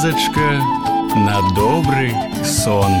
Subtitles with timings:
[0.00, 0.62] казачка
[1.16, 2.08] на добры
[2.42, 2.92] сон.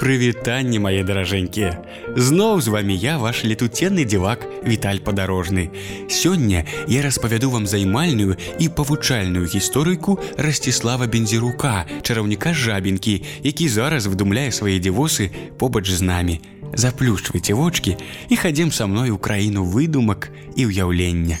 [0.00, 1.78] Прывітанне мае даражэнькія.
[2.16, 5.70] Зноў з вами я ваш летуценны дзівак Віталь падарожны.
[6.10, 14.50] Сёння я распавяду вам займальную і павучальную гісторыку Расціслава Бензірука, чараўніка жабінкі, які зараз выдумляе
[14.50, 15.30] свае дзівосы
[15.62, 16.40] побач з намі.
[16.74, 17.96] Заплюшчвайце вочки
[18.28, 21.38] і хадзем са мной у краіну выдумак і ўяўлення.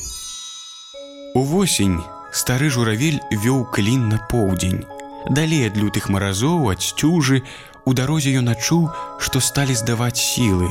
[1.34, 1.98] Увосень
[2.35, 4.83] Стары журавель вёў клін на поўдзень.
[5.29, 7.41] Далей ад лютых маразоў ад сцюжы
[7.85, 8.89] у дарозе ён адчуў,
[9.19, 10.67] што сталі здаваць сілы.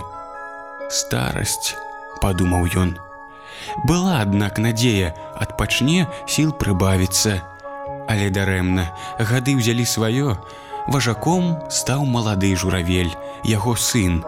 [0.92, 1.72] Старасць,
[2.20, 2.92] падумаў ён.
[3.88, 7.40] Была, аднак надзея, адпачне сіл прыбавіцца.
[8.12, 10.36] Але дарэмна, гады ўзялі сваё,
[10.86, 13.12] Важаком стаў малады журавель,
[13.48, 14.20] яго сын.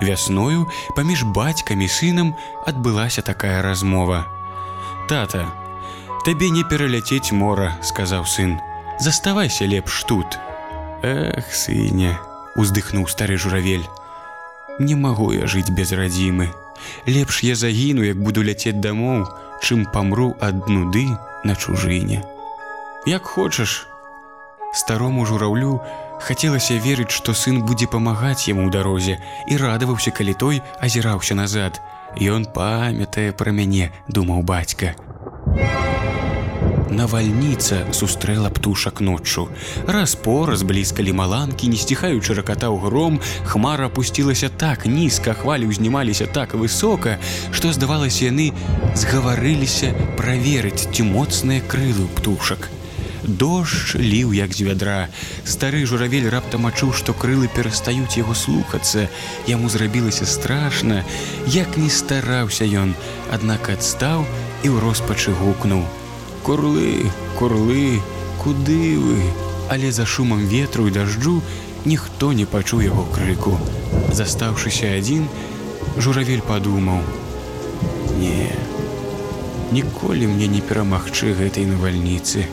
[0.00, 0.64] Вясною
[0.96, 2.32] паміж бацькамі сынам
[2.64, 4.24] адбылася такая размова.
[5.08, 5.44] Тата,
[6.28, 8.58] табе не пераляцець мора, сказаў сын.
[9.00, 10.34] Заставайся лепш тут.
[11.00, 12.18] Эх, сыне,
[12.52, 13.86] уздыхнуў стары журавель.
[14.78, 16.50] Не магу я жыць без радзімы.
[17.08, 19.24] Лепш я загіну, як буду ляцець дамоў,
[19.64, 21.08] чым памру ад нуды
[21.48, 22.20] на чужыне.
[23.06, 23.88] Як хочаш,
[24.76, 25.80] Старому жураўлю
[26.20, 29.16] хацелася верыць, што сын будзе памагаць яму ў дарозе
[29.48, 31.80] і радаваўся, калі той азіраўся назад.
[32.20, 34.92] Ён памятае пра мяне, думаў бацька.
[36.90, 39.48] Навальніца сустрэла птушак ноччу.
[39.86, 47.18] Раз-пораз блізкалі маланкі, не сціхаючы ракатаў гром, хмара опусцілася так нізка, хвалі ўзнімаліся так высока,
[47.52, 48.52] што здавалася, яны
[48.96, 52.72] згаварыліся праверыць, ці моцныя крылы птушак.
[53.28, 55.08] Дождж ліў як з вядра.
[55.44, 59.08] Стары журавель раптам адчуў, што крылы перастаюць яго слухацца.
[59.46, 61.04] Яму зрабілася страшна,
[61.46, 62.94] як не стараўся ён,
[63.28, 64.24] аднак адстаў
[64.64, 65.84] і ў роспачы гукнуў:
[66.48, 68.00] Курлы, курлы,
[68.42, 69.20] куды вы?
[69.68, 71.42] Але за шумам ветру і дажджу
[71.84, 73.58] ніхто не пачуў яго крыку.
[74.16, 75.26] Застаўшыся адзін,
[76.00, 77.04] журавель падумаў:
[78.16, 78.48] Не,
[79.76, 82.48] Ніколі мне не перамагчы гэтай навальніцы.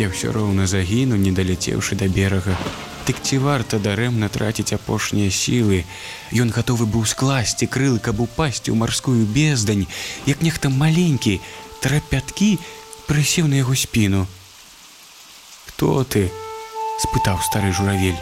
[0.00, 2.56] Я ўсё роўна загіну, не даляцеўшы да берага.
[3.04, 5.84] Дык ці варта дарэмна траціць апошнія сілы.
[6.32, 9.84] Ён гатовы быў скласці крылы, каб упасці ў марскую бездань,
[10.24, 11.36] як нехта маленькі,
[11.84, 12.56] трапяткі
[13.06, 14.26] прысеў на яго спіну.
[15.66, 16.30] Хто ты?
[17.02, 18.18] спытаў стары журавель.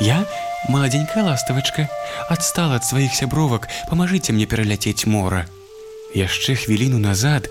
[0.00, 0.24] Я
[0.68, 1.88] маладзенькая ластавачка,
[2.28, 5.44] адстала ад сваіх сябровак, памажыце мне пераляцець мора.
[6.14, 7.50] Яшчэ хвіліну назад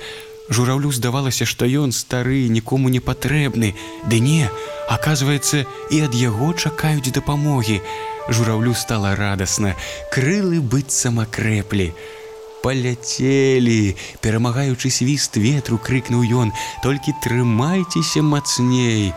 [0.50, 3.76] жураўлю здавалася, што ён стары нікому не патрэбны,
[4.10, 4.50] Ды не,
[4.90, 7.82] оказывается, і ад яго чакаюць дапамогі.
[8.30, 9.76] Жураўлю стала радасна,
[10.12, 11.94] крылы быццам акрэплі
[12.64, 19.12] паляцелі перамагаючы свіст ветру крыкнуў ён толькі трымайцеся мацней!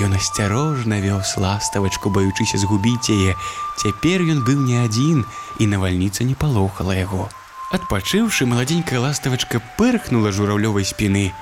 [0.00, 3.32] Ён асцярожна вёз ластавачку баючыся згубіць яе.
[3.80, 5.24] Цяпер ён быў не адзін
[5.60, 7.28] і навальніца не палохала яго.
[7.72, 11.32] Адпачыўшы маладзенькая ластавачка пырхнула жураўлёвай спіны.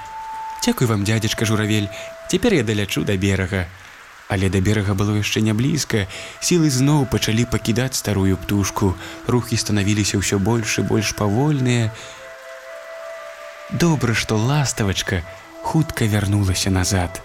[0.63, 1.91] Дякуй вам дядзечка журавель
[2.31, 3.67] цяпер я далячу да берага
[4.31, 6.07] Але да берага было яшчэ не блізка.
[6.39, 8.95] Сілы зноў пачалі пакідаць старую птушку.
[9.27, 11.91] Рухі станавіліся ўсё больш і больш павольныя.
[13.75, 15.27] Добра, што ластавачка
[15.67, 17.19] хутка вярнулася назад.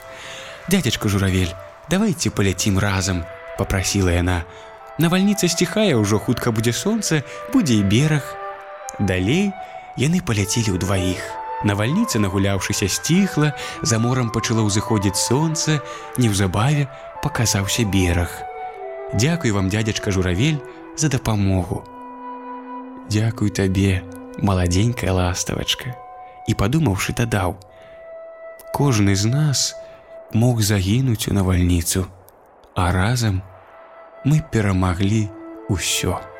[0.67, 1.53] Дядзячка журавель,
[1.89, 3.21] давайте паляцім разам,
[3.57, 4.41] попрасіла яна.
[4.97, 7.21] Навальніца сціхае ўжо хутка будзе сонца,
[7.53, 8.25] будзе і бераг.
[8.97, 9.53] Далей
[9.93, 11.44] яны паляцелі ў дваіх.
[11.63, 15.79] Навальніца, нагуляўшыся сціхла, за морам пачало ўзыходзіць сонца,
[16.17, 16.89] неўзабаве
[17.23, 18.29] паказаўся бераг.
[19.13, 20.59] Дякуй вам, дядзячка журавель,
[20.97, 21.83] за дапамогу.
[23.09, 24.03] Дякуй табе,
[24.41, 25.95] маладзенькая ластавачка.
[26.47, 27.55] І падумаўшы, дадаў:
[28.73, 29.75] Кожны з нас
[30.33, 32.05] мог загінуць у навальніцу,
[32.75, 33.41] а разам
[34.25, 35.29] мы перамаглі
[35.69, 36.34] ўсё.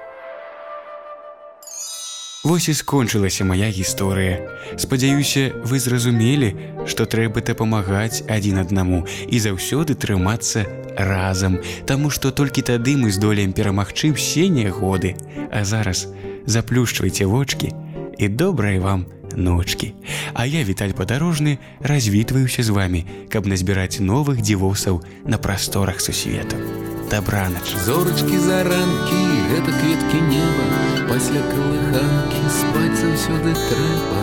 [2.46, 4.38] Вось і скончылася моя гісторыя.
[4.78, 6.54] Спадзяюся, вы зразумелі,
[6.86, 10.62] што трэба дапамагаць адзін аднаму і заўсёды трымацца
[10.94, 11.58] разам,
[11.90, 15.18] Таму што толькі тады мы здолеем перамагчы ўсе нягоды.
[15.50, 16.06] А зараз
[16.46, 17.74] заплюшчвайце вочки
[18.22, 19.98] і добрай вам ночки.
[20.38, 26.85] А я віталь падарожны развітваюся з вами, каб назбіраць новых дзівосаў на прасторах сусвету.
[27.10, 29.22] Дабранач зорачкі заранкі
[29.52, 30.66] гэта кветкі неба.
[31.10, 34.22] Пасля калыханкі спаць заўсёды трэба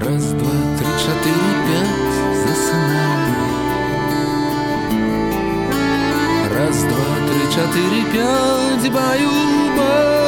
[0.00, 2.14] раз два три чатыры пять
[2.44, 3.34] засынаем
[6.54, 9.34] раз два три чатыры пять баю
[9.76, 10.19] колькі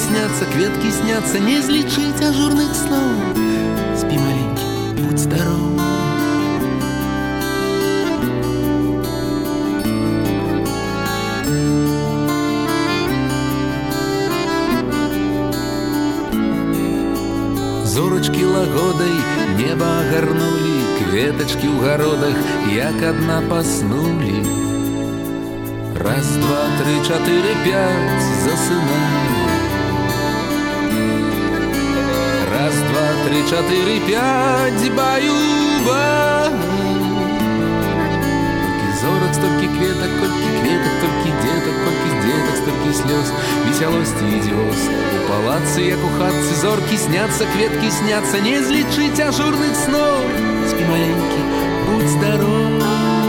[0.00, 3.10] снятся, кветкі сняцца, не злічыць ажурных сноў.
[4.00, 4.66] Спі маленькі,
[4.98, 5.66] будь здоров.
[17.84, 19.16] Зорачкі лагодай
[19.60, 22.36] неба агарнулі, кветачкі ў гародах,
[22.72, 24.69] як адна паснулі.
[26.00, 29.36] Раз, два, три, чатыры, пять засынаю.
[32.50, 36.48] Раз, два, три, чатыры, пять баю-ба.
[38.64, 43.28] Толькі зорак, столькі кветак, колькі кветак, толькі детак, колькі детак, столькі слёз,
[43.68, 44.80] весялосці і дзёз.
[44.88, 50.24] У палацы, як у хатцы, зоркі сняцца, кветкі сняцца, не злічыць ажурных сноў.
[50.64, 51.40] Спі маленькі,
[51.84, 53.19] будь здоров.